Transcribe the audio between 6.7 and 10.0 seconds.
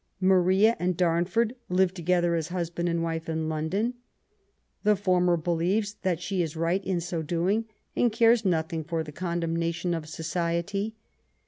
in so doings and cares nothing for the condemnation